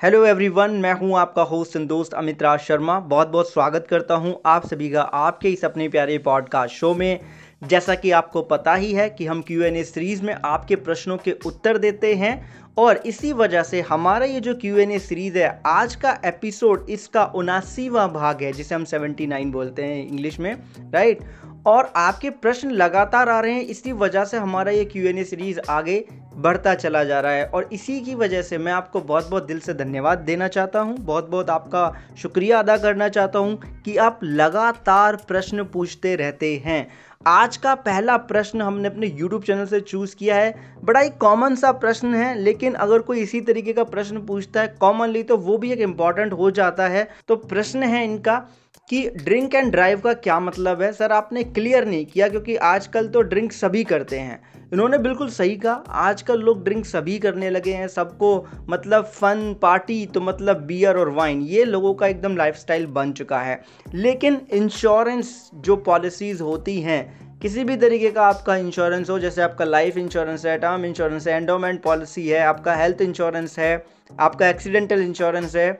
[0.00, 4.14] Hello everyone मैं हूँ आपका होस्ट एंड दोस्त अमित राज शर्मा। बहुत बहुत स्वागत करता
[4.14, 7.20] हूँ आप सभी का आपके इस अपने प्यारे पॉडकास्ट शो में।
[7.62, 11.16] जैसा कि आपको पता ही है कि हम क्यू एन ए सीरीज़ में आपके प्रश्नों
[11.16, 12.32] के उत्तर देते हैं
[12.78, 16.86] और इसी वजह से हमारा ये जो क्यू एन ए सीरीज़ है, आज का एपिसोड
[16.90, 20.54] इसका उनासीवा भाग है, जिसे हम सेवेंटी नाइन बोलते हैं इंग्लिश में
[20.94, 21.20] राइट
[21.66, 25.24] और आपके प्रश्न लगातार आ रहे हैं, इसी वजह से हमारा ये क्यू एन ए
[25.24, 26.04] सीरीज़ आगे
[26.40, 29.60] बढ़ता चला जा रहा है। और इसी की वजह से मैं आपको बहुत बहुत दिल
[29.60, 34.20] से धन्यवाद देना चाहता हूँ। बहुत बहुत आपका शुक्रिया अदा करना चाहता हूँ कि आप
[34.24, 36.86] लगातार प्रश्न पूछते रहते हैं।
[37.26, 41.54] आज का पहला प्रश्न हमने अपने YouTube चैनल से चूज़ किया है। बड़ा ही कॉमन
[41.54, 45.58] सा प्रश्न है, लेकिन अगर कोई इसी तरीके का प्रश्न पूछता है कॉमनली तो वो
[45.58, 48.36] भी एक इंपॉर्टेंट हो जाता है। तो प्रश्न है इनका
[48.90, 50.92] कि ड्रिंक एंड ड्राइव का क्या मतलब है?
[50.92, 55.56] सर, आपने क्लियर नहीं किया क्योंकि आजकल तो ड्रिंक सभी करते हैं। इन्होंने बिल्कुल सही
[55.56, 60.96] कहा। आजकल लोग ड्रिंक सभी करने लगे हैं, सबको मतलब फन पार्टी तो मतलब बियर
[60.96, 63.60] और वाइन ये लोगों का एकदम लाइफस्टाइल बन चुका है।
[63.94, 69.64] लेकिन इंश्योरेंस जो पॉलिसीज़ होती हैं, किसी भी तरीके का आपका इंश्योरेंस हो, जैसे आपका
[69.64, 73.84] लाइफ इंश्योरेंस है टर्म इंश्योरेंस है एंडोमेंट पॉलिसी है, आपका हेल्थ इंश्योरेंस है,
[74.20, 75.70] आपका एक्सीडेंटल इंश्योरेंस है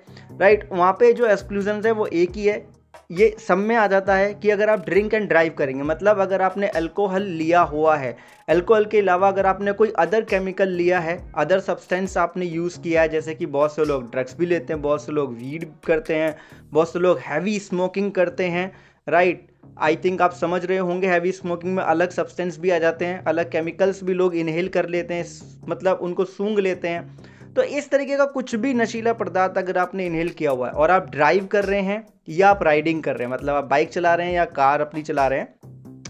[0.40, 2.79] राइट वहाँ पे जो एक्सक्लूजन है, वो एक ही है।
[3.10, 6.42] ये सब में आ जाता है कि अगर आप ड्रिंक एंड ड्राइव करेंगे मतलब अगर
[6.42, 8.16] आपने अल्कोहल लिया हुआ है
[8.48, 13.02] अल्कोहल के अलावा अगर आपने कोई अदर केमिकल लिया है अदर सब्सटेंस आपने यूज़ किया
[13.02, 16.14] है, जैसे कि बहुत से लोग ड्रग्स भी लेते हैं, बहुत से लोग वीड करते
[16.14, 16.36] हैं,
[16.72, 18.70] बहुत से लोग हैवी स्मोकिंग करते हैं
[19.06, 19.46] राइट
[19.78, 23.22] आई थिंक आप समझ रहे होंगे हैवी स्मोकिंग में अलग सब्सटेंस भी आ जाते हैं,
[23.24, 25.26] अलग केमिकल्स भी लोग इनहेल कर लेते हैं
[25.68, 30.06] मतलब उनको सूंघ लेते हैं। तो इस तरीके का कुछ भी नशीला पदार्थ अगर आपने
[30.06, 33.26] इनहेल किया हुआ है और आप ड्राइव कर रहे हैं या आप राइडिंग कर रहे
[33.26, 35.54] हैं मतलब आप बाइक चला रहे हैं या कार अपनी चला रहे हैं,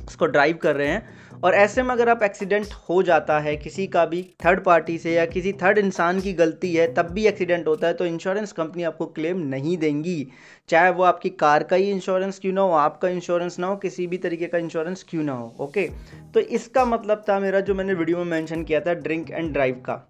[0.06, 3.86] उसको ड्राइव कर रहे हैं और ऐसे में अगर आप एक्सीडेंट हो जाता है किसी
[3.86, 7.66] का भी थर्ड पार्टी से या किसी थर्ड इंसान की गलती है, तब भी एक्सीडेंट
[7.66, 10.26] होता है तो इंश्योरेंस कंपनी आपको क्लेम नहीं देंगी।
[10.68, 14.06] चाहे वो आपकी कार का ही इंश्योरेंस क्यों ना हो, आपका इंश्योरेंस ना हो, किसी
[14.06, 15.88] भी तरीके का इंश्योरेंस क्यों ना हो ओके
[16.34, 19.82] तो इसका मतलब था मेरा जो मैंने वीडियो में मैंशन किया था ड्रिंक एंड ड्राइव
[19.86, 20.06] का।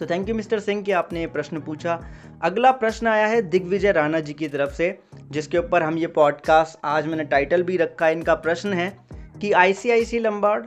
[0.00, 1.98] तो थैंक यू मिस्टर सिंह कि आपने ये प्रश्न पूछा।
[2.42, 4.98] अगला प्रश्न आया है दिग्विजय राणा जी की तरफ़ से,
[5.30, 8.92] जिसके ऊपर हम ये पॉडकास्ट आज मैंने टाइटल भी रखा है, इनका प्रश्न है
[9.40, 10.66] कि आई सी लम्बार्ड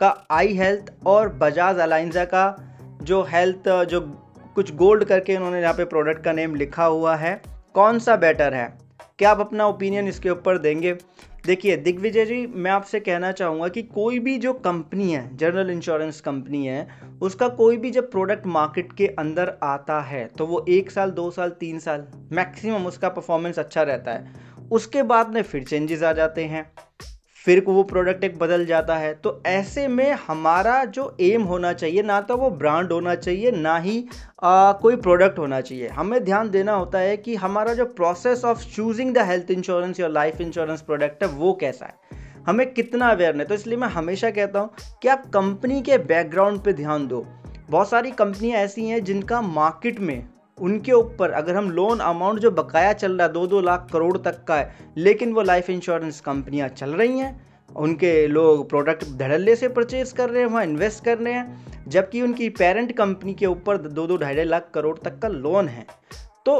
[0.00, 2.56] का आई हेल्थ और बजाज अलाइंजा का
[3.02, 4.00] जो हेल्थ, जो
[4.54, 7.40] कुछ गोल्ड करके उन्होंने यहाँ पे प्रोडक्ट का नेम लिखा हुआ है,
[7.74, 8.66] कौन सा बेटर है?
[9.18, 10.96] क्या आप अपना ओपिनियन इसके ऊपर देंगे?
[11.46, 16.20] देखिए, दिग्विजय जी, मैं आपसे कहना चाहूँगा कि कोई भी जो कंपनी है, जनरल इंश्योरेंस
[16.20, 16.88] कंपनी है,
[17.22, 21.30] उसका कोई भी जब प्रोडक्ट मार्केट के अंदर आता है तो वो एक साल, दो
[21.30, 24.34] साल, तीन साल, मैक्सिमम उसका परफॉर्मेंस अच्छा रहता है।
[24.72, 26.70] उसके बाद में फिर चेंजेस आ जाते हैं।
[27.46, 32.02] फिर वो प्रोडक्ट एक बदल जाता है। तो ऐसे में हमारा जो एम होना चाहिए
[32.02, 34.04] ना तो वो ब्रांड होना चाहिए ना ही
[34.42, 38.64] आ, कोई प्रोडक्ट होना चाहिए। हमें ध्यान देना होता है कि हमारा जो process of
[38.66, 43.36] choosing the health insurance या लाइफ इंश्योरेंस प्रोडक्ट है वो कैसा है। हमें कितना अवेयर
[43.36, 44.70] है तो इसलिए मैं हमेशा कहता हूँ
[45.02, 47.26] कि आप कंपनी के बैकग्राउंड पे ध्यान दो।
[47.70, 50.28] बहुत सारी कंपनियाँ ऐसी हैं जिनका मार्केट में
[50.58, 54.16] उनके ऊपर अगर हम लोन अमाउंट जो बकाया चल रहा है, दो दो लाख करोड़
[54.18, 57.46] तक का है, लेकिन वो लाइफ इंश्योरेंस कंपनियाँ चल रही हैं,
[57.76, 62.22] उनके लोग प्रोडक्ट धड़ल्ले से परचेज कर रहे हैं, वहाँ इन्वेस्ट कर रहे हैं, जबकि
[62.22, 65.86] उनकी पेरेंट कंपनी के ऊपर दो दो ढाई ढाई लाख करोड़ तक का लोन है।
[66.46, 66.56] तो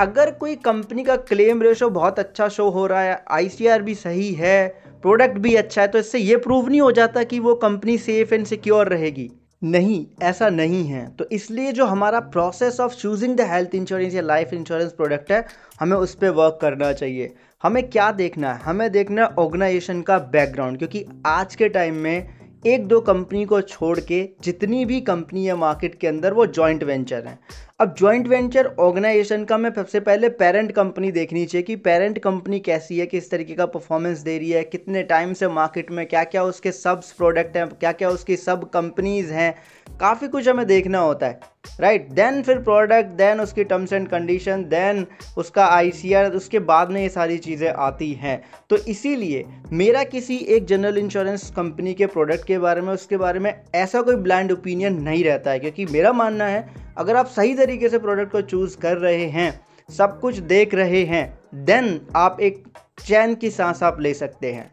[0.00, 4.32] अगर कोई कंपनी का क्लेम रेशो बहुत अच्छा शो हो रहा है आईसीआर भी सही
[4.34, 4.68] है
[5.02, 8.34] प्रोडक्ट भी अच्छा है तो इससे ये प्रूव नहीं हो जाता कि वो कंपनी सेफ़
[8.34, 9.30] एंड सिक्योर रहेगी।
[9.62, 14.22] नहीं, ऐसा नहीं है। तो इसलिए जो हमारा process of choosing the health insurance या
[14.22, 15.44] लाइफ इंश्योरेंस प्रोडक्ट है,
[15.80, 18.60] हमें उस पर वर्क करना चाहिए। हमें क्या देखना है?
[18.60, 23.60] हमें देखना है ऑर्गेनाइजेशन का बैकग्राउंड क्योंकि आज के टाइम में एक दो कंपनी को
[23.60, 27.38] छोड़ के जितनी भी कंपनी है मार्केट के अंदर, वो जॉइंट वेंचर हैं।
[27.80, 32.58] अब जॉइंट वेंचर ऑर्गेनाइजेशन का मैं सबसे पहले पेरेंट कंपनी देखनी चाहिए कि पेरेंट कंपनी
[32.60, 36.24] कैसी है, किस तरीके का परफॉर्मेंस दे रही है, कितने टाइम से मार्केट में क्या
[36.24, 39.54] क्या उसके सब प्रोडक्ट हैं क्या क्या उसकी सब कंपनीज़ हैं,
[40.00, 41.40] काफ़ी कुछ हमें देखना होता है
[41.80, 42.14] राइट right?
[42.16, 45.06] देन फिर प्रोडक्ट देन उसकी टर्म्स एंड कंडीशन देन
[45.38, 48.40] उसका आईसीआर उसके बाद में ये सारी चीज़ें आती हैं
[48.70, 53.40] तो इसीलिए मेरा किसी एक जनरल इंश्योरेंस कंपनी के प्रोडक्ट के बारे में, उसके बारे
[53.40, 57.54] में ऐसा कोई ब्लैंड ओपिनियन नहीं रहता है, क्योंकि मेरा मानना है अगर आप सही
[57.54, 62.40] तरीके से प्रोडक्ट को चूज़ कर रहे हैं, सब कुछ देख रहे हैं देन आप
[62.40, 62.64] एक
[63.06, 64.72] चैन की सांस आप ले सकते हैं।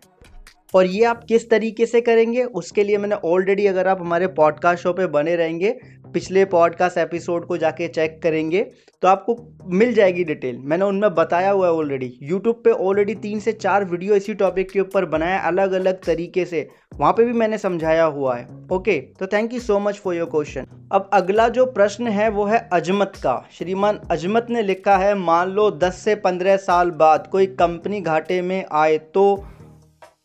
[0.76, 4.84] और ये आप किस तरीके से करेंगे, उसके लिए मैंने ऑलरेडी अगर आप हमारे पॉडकास्ट
[4.84, 5.80] शो पे बने रहेंगे
[6.14, 8.62] पिछले पॉडकास्ट एपिसोड को जाके चेक करेंगे
[9.02, 9.36] तो आपको
[9.70, 13.86] मिल जाएगी डिटेल मैंने उनमें बताया हुआ है ऑलरेडी यूट्यूब पे ऑलरेडी तीन से चार
[13.86, 18.04] वीडियो इसी टॉपिक के ऊपर बनाया अलग अलग तरीके से। वहाँ पे भी मैंने समझाया
[18.04, 22.08] हुआ है। ओके तो thank you so much for your question अब अगला जो प्रश्न
[22.08, 26.58] है, वो है अजमत का। श्रीमान अजमत ने लिखा है, मान लो 10 से 15
[26.58, 29.46] साल बाद कोई कंपनी घाटे में आए तो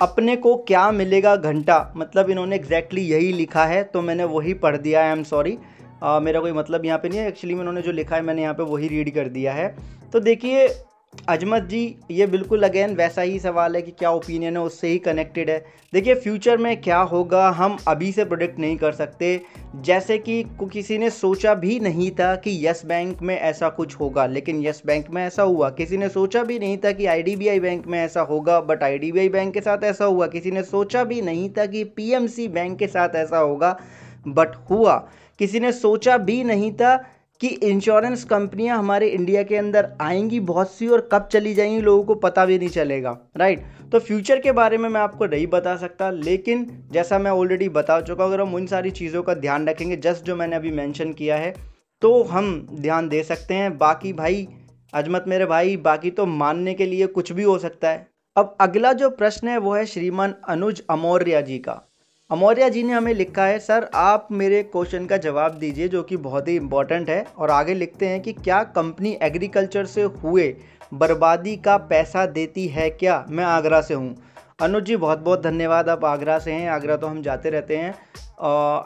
[0.03, 1.93] अपने को क्या मिलेगा घंटा?
[1.97, 5.57] मतलब इन्होंने एग्जैक्टली exactly यही लिखा है तो मैंने वही पढ़ दिया आई एम सॉरी
[6.23, 8.55] मेरा कोई मतलब यहाँ पे नहीं है। एक्चुअली में उन्होंने जो लिखा है, मैंने यहाँ
[8.55, 9.75] पे वही रीड कर दिया है।
[10.13, 10.67] तो देखिए
[11.29, 14.99] अजमत जी, ये बिल्कुल अगेन वैसा ही सवाल है कि क्या ओपिनियन है, उससे ही
[14.99, 15.59] कनेक्टेड है।
[15.93, 19.41] देखिए फ्यूचर में क्या होगा, हम अभी से प्रोडिक्ट नहीं कर सकते।
[19.76, 24.26] जैसे कि किसी ने सोचा भी नहीं था कि यस बैंक में ऐसा कुछ होगा,
[24.26, 27.87] लेकिन यस बैंक में ऐसा हुआ। किसी ने सोचा भी नहीं था कि आईडीबीआई बैंक
[27.87, 31.49] में ऐसा होगा बट आईडीबीआई बैंक के साथ ऐसा हुआ। किसी ने सोचा भी नहीं
[31.50, 33.79] था कि पीएमसी बैंक के साथ ऐसा होगा
[34.29, 34.97] बट हुआ।
[35.38, 36.97] किसी ने सोचा भी नहीं था
[37.43, 42.05] कि इंश्योरेंस कंपनियाँ हमारे इंडिया के अंदर आएँगी बहुत सी और कब चली जाएँगी लोगों
[42.05, 45.75] को पता भी नहीं चलेगा राइट तो फ्यूचर के बारे में मैं आपको नहीं बता
[45.77, 49.97] सकता, लेकिन जैसा मैं ऑलरेडी बता चुका अगर हम उन सारी चीज़ों का ध्यान रखेंगे
[49.97, 51.55] जस्ट जो मैंने अभी मैंशन किया है
[52.03, 54.47] तो हम ध्यान दे सकते हैं, बाकी भाई,
[54.93, 58.06] अजमत मेरे भाई, बाकी तो मानने के लिए कुछ भी हो सकता है।
[58.37, 61.81] अब अगला जो प्रश्न है, वो है श्रीमान अनुज अमौर्या जी का।
[62.32, 66.17] अमौर्या जी ने हमें लिखा है, सर, आप मेरे क्वेश्चन का जवाब दीजिए, जो कि
[66.17, 70.56] बहुत ही इम्पोर्टेंट है, और आगे लिखते हैं कि क्या कंपनी एग्रीकल्चर से हुए
[70.94, 73.26] बर्बादी का पैसा देती है क्या?
[73.29, 74.17] मैं आगरा से हूँ।
[74.62, 77.94] अनुज जी, बहुत बहुत धन्यवाद। आप आगरा से हैं। आगरा तो हम जाते रहते हैं।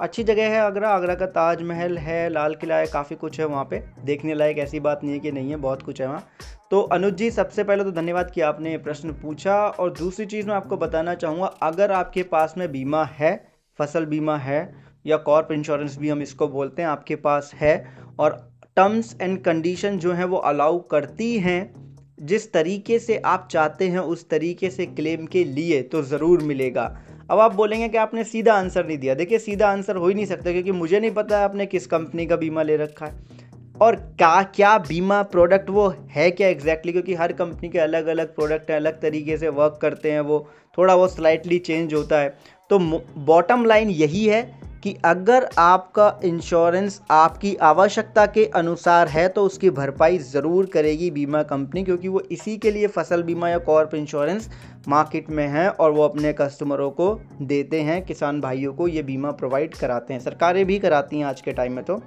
[0.01, 3.65] अच्छी जगह है आगरा। आगरा का ताजमहल है, लाल किला है, काफ़ी कुछ है वहाँ
[3.65, 6.25] पे। देखने लायक ऐसी बात नहीं है कि नहीं है, बहुत कुछ है वहाँ।
[6.71, 10.55] तो अनुज जी, सबसे पहले तो धन्यवाद कि आपने प्रश्न पूछा। और दूसरी चीज़ मैं
[10.55, 13.37] आपको बताना चाहूँगा, अगर आपके पास में बीमा है,
[13.79, 14.75] फ़सल बीमा है,
[15.07, 17.77] या कॉर्प इंश्योरेंस भी हम इसको बोलते हैं, आपके पास है,
[18.19, 18.39] और
[18.77, 21.86] टर्म्स एंड कंडीशन जो हैं वो अलाउ करती हैं
[22.19, 26.85] जिस तरीके से आप चाहते हैं, उस तरीके से क्लेम के लिए तो ज़रूर मिलेगा।
[27.31, 30.27] अब आप बोलेंगे कि आपने सीधा आंसर नहीं दिया। देखिए, सीधा आंसर हो ही नहीं
[30.27, 33.45] सकता क्योंकि मुझे नहीं पता आपने किस कंपनी का बीमा ले रखा है।
[33.81, 36.93] और क्या क्या बीमा प्रोडक्ट वो है क्या एग्जैक्टली exactly?
[36.93, 40.47] क्योंकि हर कंपनी के अलग अलग प्रोडक्ट हैं, अलग तरीके से वर्क करते हैं वो।
[40.79, 42.37] थोड़ा बहुत स्लाइटली चेंज होता है।
[42.71, 44.41] तो बॉटम लाइन यही है
[44.83, 51.43] कि अगर आपका इंश्योरेंस आपकी आवश्यकता के अनुसार है तो उसकी भरपाई ज़रूर करेगी बीमा
[51.45, 54.51] कंपनी, क्योंकि वो इसी के लिए फ़सल बीमा या कॉर्प इंश्योरेंस
[54.89, 59.31] मार्केट में है और वो अपने कस्टमरों को देते हैं, किसान भाइयों को ये बीमा
[59.33, 62.01] प्रोवाइड कराते हैं। सरकारें भी कराती हैं आज के टाइम में तो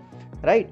[0.44, 0.72] राइट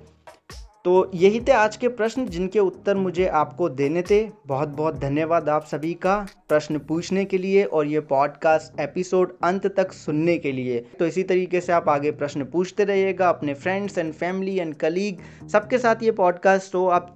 [0.88, 5.50] तो यही थे आज के प्रश्न, जिनके उत्तर मुझे आपको देने थे। बहुत बहुत धन्यवाद
[5.50, 6.16] आप सभी का
[6.50, 11.24] प्रश्न पूछने के लिए और ये पॉडकास्ट एपिसोड अंत तक सुनने के लिए। तो इसी
[11.24, 16.04] तरीके से आप आगे प्रश्न पूछते रहिएगा, अपने friends and family and colleague सबके साथ
[16.04, 17.16] ये पॉडकास्ट हो आप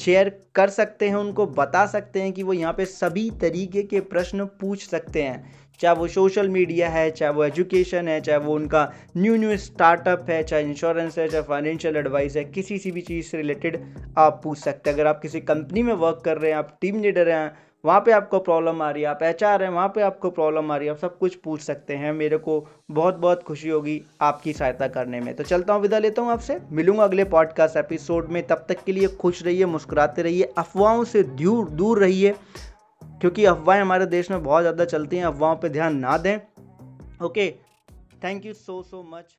[0.00, 4.00] शेयर कर सकते हैं, उनको बता सकते हैं कि वो यहाँ पे सभी तरीके के
[4.00, 8.54] प्रश्न पूछ सकते हैं। चाहे वो सोशल मीडिया है, चाहे वो एजुकेशन है, चाहे वो
[8.54, 13.00] उनका न्यू न्यू स्टार्टअप है, चाहे इंश्योरेंस है, चाहे फाइनेंशियल एडवाइस है, किसी सी भी
[13.00, 13.84] चीज़ से रिलेटेड
[14.18, 17.00] आप पूछ सकते हैं। अगर आप किसी कंपनी में वर्क कर रहे हैं, आप टीम
[17.00, 20.02] लीडर हैं, वहाँ पे आपको प्रॉब्लम आ रही है, आप एच आर हैं, वहाँ पे
[20.02, 23.42] आपको प्रॉब्लम आ रही है, आप सब कुछ पूछ सकते हैं। मेरे को बहुत बहुत
[23.42, 27.24] खुशी होगी आपकी सहायता करने में। तो चलता हूँ, विदा लेता हूँ आपसे। मिलूँगा अगले
[27.24, 31.98] पॉडकास्ट एपिसोड में। तब तक के लिए खुश रहिए, मुस्कुराते रहिए, अफवाहों से दूर दूर
[31.98, 32.34] रहिए।
[33.22, 36.36] क्योंकि अफवाहें हमारे देश में बहुत ज़्यादा चलती हैं अफवाहों पर ध्यान ना दें।
[37.24, 37.50] Okay
[38.24, 39.36] thank you so so much